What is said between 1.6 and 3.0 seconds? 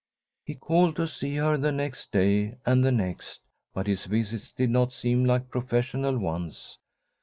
next day, and the